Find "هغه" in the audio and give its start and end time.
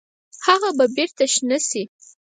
0.45-0.69